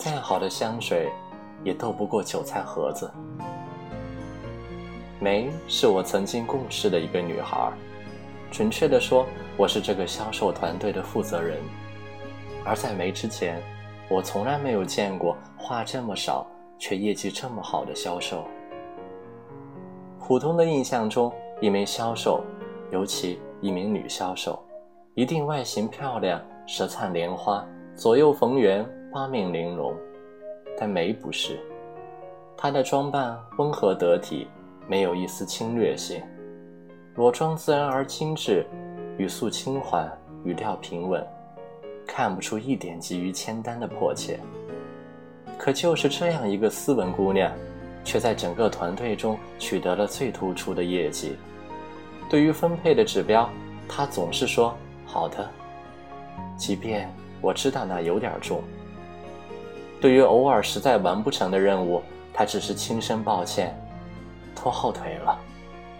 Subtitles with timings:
[0.00, 1.12] 再好的香水
[1.62, 3.12] 也斗不过韭菜盒子。
[5.20, 7.70] 梅是我曾经共事的一个女孩，
[8.50, 9.26] 准确的说，
[9.58, 11.58] 我是这个销售团队的负责人。
[12.64, 13.62] 而在梅之前，
[14.08, 16.46] 我从来没有见过话这么少
[16.78, 18.46] 却业绩这么好的销售。
[20.18, 21.30] 普通的印象中，
[21.60, 22.42] 一名销售，
[22.90, 24.58] 尤其一名女销售，
[25.14, 27.62] 一定外形漂亮，舌灿莲花，
[27.94, 29.94] 左右逢源，八面玲珑。
[30.78, 31.58] 但梅不是，
[32.56, 34.46] 她的装扮温和得体。
[34.88, 36.20] 没有一丝侵略性，
[37.14, 38.66] 裸妆自然而精致，
[39.18, 40.10] 语速轻缓，
[40.42, 41.24] 语调平稳，
[42.08, 44.40] 看不出一点急于签单的迫切。
[45.56, 47.52] 可就是这样一个斯文姑娘，
[48.02, 51.36] 却在整个团队中取得了最突出的业绩。
[52.28, 53.48] 对于分配的指标，
[53.88, 54.74] 她总是说
[55.06, 55.48] 好的，
[56.56, 57.08] 即便
[57.40, 58.60] 我知道那有点重。
[60.00, 63.76] 对于偶尔实在完不成的任务，他只是轻声抱歉。
[64.56, 65.38] 拖后腿了，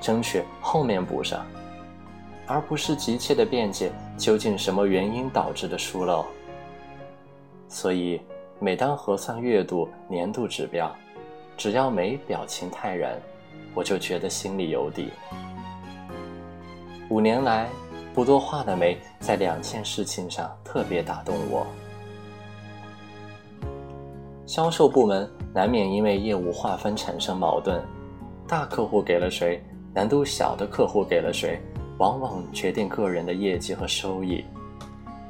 [0.00, 1.46] 争取后面补上，
[2.46, 6.26] 而不是急切的辩解究竟什么原因导致的疏漏。
[7.68, 8.20] 所以，
[8.58, 10.94] 每当核算月度、年度指标，
[11.56, 13.18] 只要没表情泰然，
[13.74, 15.10] 我就觉得心里有底。
[17.08, 17.68] 五年来，
[18.12, 21.66] 不多话的梅在两件事情上特别打动我：
[24.50, 27.80] 销售部门难免因为业务划分产生矛盾。
[28.48, 29.62] 大客户给了谁，
[29.94, 31.60] 难度小的客户给了谁，
[31.98, 34.44] 往往决定个人的业绩和收益。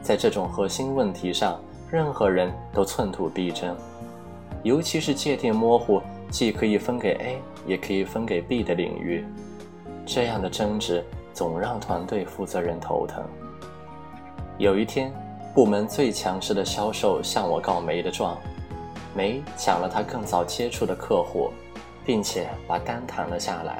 [0.00, 3.76] 在这种核心问题上，任何人都寸土必争，
[4.62, 9.26] 尤其是界定模糊，既可以分给 A，也可以分给 B 的领域，
[10.06, 13.22] 这样的争执总让团队负责人头疼。
[14.56, 15.12] 有一天，
[15.54, 18.38] 部门最强势的销售向我告梅的状，
[19.14, 21.50] 梅抢了他更早接触的客户。
[22.04, 23.78] 并且把单谈了下来。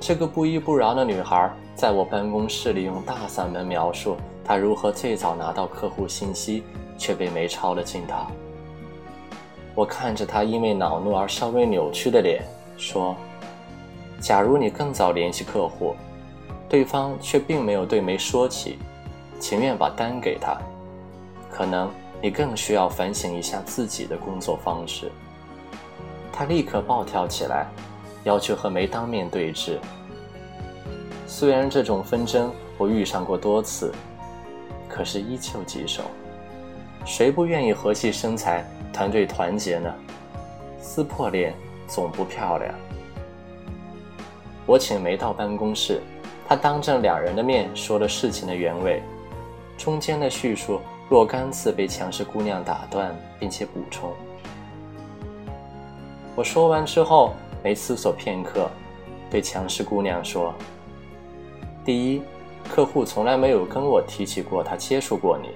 [0.00, 6.62] 这个不依不饶的女孩在我办公室里用大嗓门描述她如何最早拿到客户信息，
[6.96, 8.30] 却被梅抄了近道。
[9.74, 12.42] 我看着她因为恼怒而稍微扭曲的脸，
[12.78, 13.14] 说
[14.20, 15.94] ：“假如你更早联系客户，
[16.66, 18.78] 对方却并没有对梅说起，
[19.38, 20.56] 情愿把单给他，
[21.50, 21.90] 可能
[22.20, 25.10] 你更需要反省一下自己的工作方式。”
[26.32, 27.66] 他立刻暴跳起来，
[28.24, 29.78] 要求和梅当面对质。
[31.26, 33.92] 虽然这种纷争我遇上过多次，
[34.88, 36.02] 可是依旧棘手。
[37.04, 39.92] 谁不愿意和气生财、团队团结呢？
[40.80, 41.54] 撕破脸
[41.86, 42.74] 总不漂亮。
[44.64, 46.00] 我请梅到办公室，
[46.46, 49.02] 他当着两人的面说了事情的原委，
[49.76, 54.12] 中间的叙述若干次被强势姑娘打断，并且补充。
[56.36, 57.32] 我说完之后，
[57.64, 58.68] 没思索片刻，
[59.30, 60.54] 对强势姑娘说
[61.82, 62.22] ：“第一，
[62.68, 65.48] 客户从来没有跟我提起过他接触过你。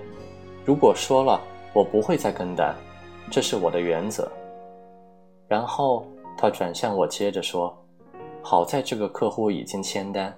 [0.65, 1.39] 如果说了，
[1.75, 2.75] 我不会再跟单，
[3.31, 4.31] 这是我的原则。”
[5.47, 6.07] 然后
[6.39, 7.77] 他转向我，接着说
[8.43, 10.35] ：“好在这个客户已经签单，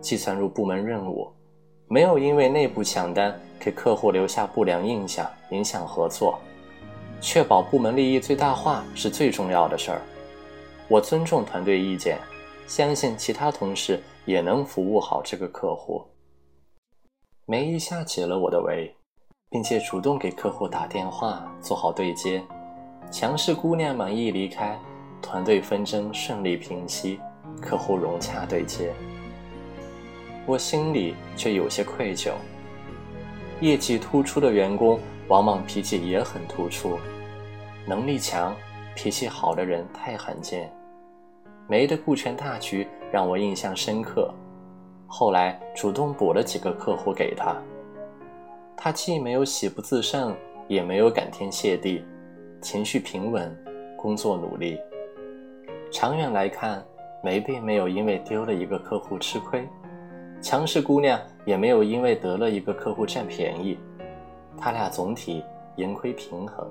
[0.00, 1.30] 计算入部门任务，
[1.88, 6.38] 没有因为内部抢单给客户留下不良印象，影响合作。”
[7.20, 10.02] 确保部门利益最大化是最重要的事儿。
[10.86, 12.18] 我尊重团队意见，
[12.66, 16.04] 相信其他同事也能服务好这个客户。
[17.46, 18.94] 梅一下解了我的围，
[19.48, 22.42] 并且主动给客户打电话做好对接。
[23.10, 24.78] 强势姑娘满意离开，
[25.22, 27.18] 团队纷争顺利平息，
[27.62, 28.92] 客户融洽对接。
[30.44, 32.32] 我心里却有些愧疚。
[33.60, 34.98] 业绩突出的员工。
[35.28, 36.96] 往往脾气也很突出，
[37.84, 38.54] 能力强、
[38.94, 40.72] 脾气好的人太罕见。
[41.66, 44.32] 梅的顾全大局让我印象深刻，
[45.04, 47.56] 后来主动补了几个客户给他。
[48.76, 50.32] 他既没有喜不自胜，
[50.68, 52.04] 也没有感天谢地，
[52.62, 53.52] 情绪平稳，
[53.96, 54.78] 工作努力。
[55.90, 56.84] 长远来看，
[57.20, 59.66] 梅并没有因为丢了一个客户吃亏，
[60.40, 63.78] 强势姑娘也没有因为得了一个客户占便宜。
[64.58, 65.42] 他俩总体
[65.76, 66.66] 盈亏平衡。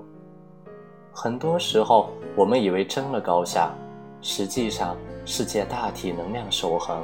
[1.14, 3.72] 很多时候，我们以为争了高下，
[4.22, 7.04] 实际上世界大体能量守恒，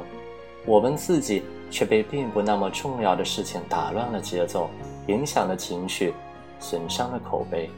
[0.66, 4.68] 我们自己却被并不那么重要的事情打乱了节奏，
[5.06, 6.12] 影响了情绪，
[6.58, 7.70] 损伤了口碑。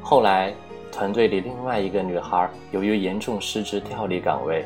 [0.00, 0.52] 后来，
[0.90, 4.64] 团队里另外一个女孩由于严重失职调离岗位，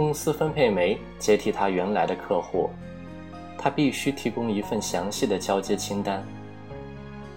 [0.00, 2.70] 公司分配梅接替他原来的客户。
[3.58, 6.26] 他必须提供一份详细的交接清单。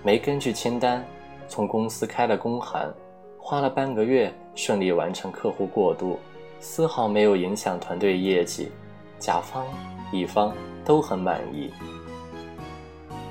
[0.02, 1.06] 没根据清单，
[1.50, 2.90] 从公司开了工函，
[3.38, 6.18] 花了半个月顺利完成客户过渡，
[6.62, 8.72] 丝毫没有影响团队业绩，
[9.20, 9.68] 甲方、
[10.14, 10.56] 乙方
[10.86, 11.70] 都很满意。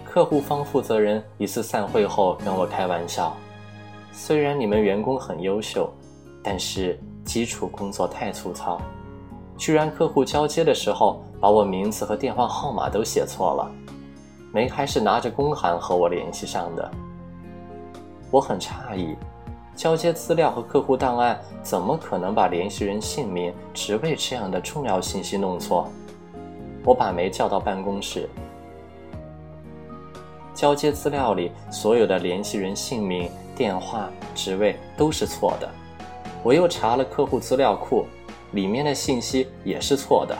[0.05, 3.35] 客户方负责人一次散会后跟我开玩笑
[4.13, 5.91] ：“虽然你们员工很优秀，
[6.45, 8.79] 但是基础工作太粗糙，
[9.57, 13.71] 居然客户交接的时候把我名字和电话号码都写错了，
[14.53, 16.91] 没还是拿着公函和我联系上的。”
[18.31, 19.15] 我很诧异，
[19.77, 25.89] 交接资料和客户档案怎么可能把联系人姓名、职位这样的重要信息弄错？
[26.85, 28.29] 我把梅叫到办公室。
[30.55, 35.69] 交接资料里所有的联系人姓名、电话、职位都是错的。
[36.43, 38.07] 我又查了客户资料库，
[38.53, 40.37] 里面的信息也是错的。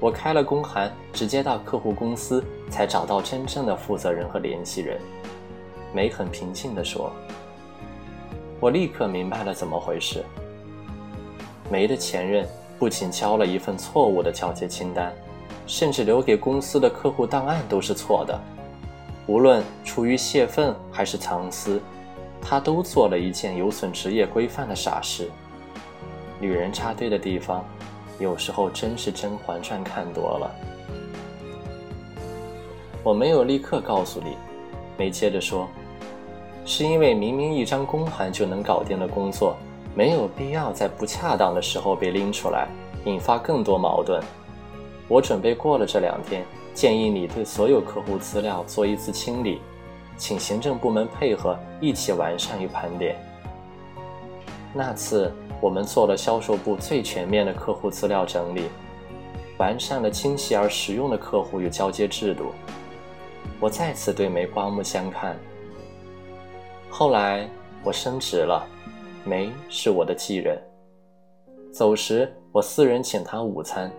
[0.00, 4.98] 我开了公函，直接到客户公司，才找到真正的负责人和联系人。
[5.92, 7.10] 梅很平静地说
[8.60, 10.24] ：“我立刻明白了怎么回事。
[11.70, 12.46] 梅的前任
[12.78, 15.12] 不仅交了一份错误的交接清单，
[15.66, 18.38] 甚至留给公司的客户档案都是错的。”
[19.26, 21.80] 无论出于泄愤还是藏私，
[22.40, 25.30] 他都做了一件有损职业规范的傻事。
[26.40, 27.64] 女人插队的地方，
[28.18, 30.50] 有时候真是《甄嬛传》看多了。
[33.02, 34.36] 我没有立刻告诉你，
[34.96, 35.68] 梅接着说，
[36.64, 39.56] 是因为明明一张公函就能搞定的工作，
[39.94, 42.68] 没有必要在不恰当的时候被拎出来，
[43.04, 44.22] 引发更多矛盾。
[45.08, 46.44] 我准备过了这两天。
[46.74, 49.60] 建议你对所有客户资料做一次清理，
[50.16, 53.16] 请行政部门配合一起完善与盘点。
[54.72, 58.68] 那次我们做了销售部最全面的客户资料整理，
[59.58, 62.52] 完善了清晰而实用的客户与交接制度。
[63.58, 65.36] 我再次对梅刮目相看。
[66.88, 67.48] 后来
[67.82, 68.64] 我升职了，
[69.24, 70.56] 梅是我的继任。
[71.72, 73.90] 走时我私人请他午餐。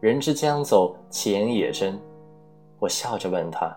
[0.00, 1.98] 人之将走，其言也真。
[2.78, 3.74] 我笑着问他：“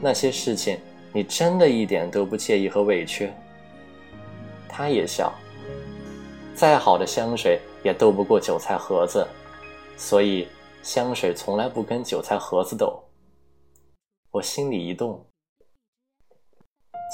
[0.00, 0.78] 那些事情，
[1.12, 3.30] 你真的一点都不介意和委屈？”
[4.68, 5.32] 他也笑。
[6.54, 9.26] 再好的香水也斗不过韭菜盒子，
[9.96, 10.46] 所以
[10.82, 13.02] 香水从来不跟韭菜盒子斗。
[14.30, 15.26] 我心里一动。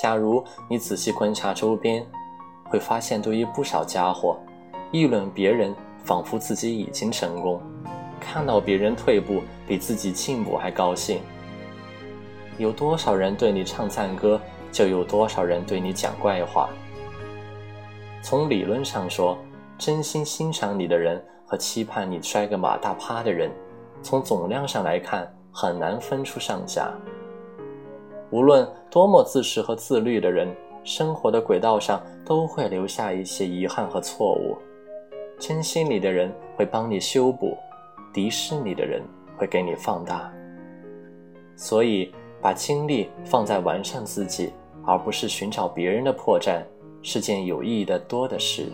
[0.00, 2.06] 假如你仔细观察周边，
[2.64, 4.38] 会发现对于不少家伙，
[4.92, 7.60] 议论别人，仿佛自己已经成功。
[8.20, 11.20] 看到别人退步比自己进步还高兴。
[12.58, 14.38] 有多少人对你唱赞歌，
[14.70, 16.69] 就有多少人对你讲怪话。
[18.22, 19.37] 从理论上说，
[19.78, 23.50] 真心欣赏你的人和期盼你摔个马大趴的人，
[24.02, 26.93] 从总量上来看很难分出上下。
[28.31, 34.56] 无论多么自私和自律的人，生活的轨道上都会留下一些遗憾和错误。
[35.38, 37.56] 真心你的人会帮你修补。
[38.12, 39.02] 敌视你的人
[39.37, 40.32] 会给你放大，
[41.55, 42.12] 所以
[42.43, 44.52] 把精力放在完善自己，
[44.84, 46.61] 而不是寻找别人的破绽，
[47.02, 48.70] 是件有意义的多的事。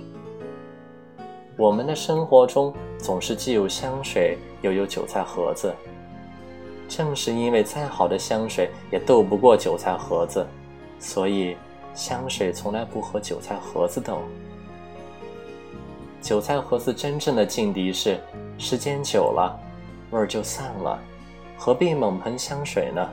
[1.56, 5.74] 我们的生活中总是既有香水又有韭菜盒子，
[6.88, 10.46] 正是因为再好的香水也斗不过韭菜盒子，
[10.98, 11.56] 所以
[11.94, 14.18] 香水从来不和韭菜盒子斗。
[16.20, 18.18] 韭菜盒子真正的劲敌是，
[18.58, 19.58] 时间久了，
[20.10, 20.98] 味儿就散了，
[21.56, 23.08] 何必猛喷香水呢？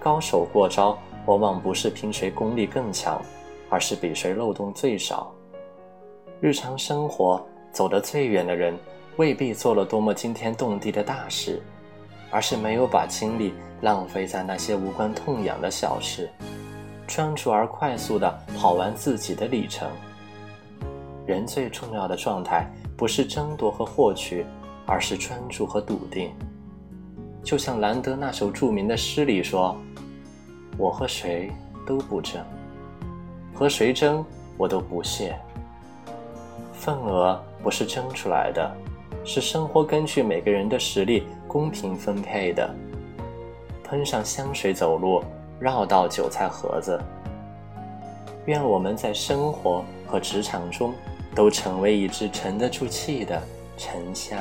[0.00, 3.22] 高手过招，往往不是凭谁功力更强，
[3.68, 5.32] 而是比谁漏洞最少。
[6.40, 8.76] 日常生活走得最远的人，
[9.16, 11.60] 未必做了多么惊天动地的大事，
[12.30, 16.30] 而是没有把精力浪费在那些无关痛痒的小事，
[17.06, 19.90] 专注而快速地跑完自己的里程。
[21.26, 24.46] 人最重要的状态不是争夺和获取，
[24.86, 26.32] 而是专注和笃定。
[27.44, 29.76] 就像兰德那首著名的诗里说
[30.78, 31.50] ：“我和谁
[31.86, 32.42] 都不争，
[33.58, 34.24] 和谁争
[34.56, 35.36] 我都不屑。
[36.72, 38.72] 份额不是争出来的，
[39.24, 42.72] 是生活根据每个人的实力公平分配的。
[43.82, 45.24] 喷上香水走路，
[45.58, 46.96] 绕到韭菜盒子。
[48.46, 50.94] 愿我们在生活和职场中。
[51.34, 53.40] 都成为一只沉得住气的
[53.76, 54.40] 沉香。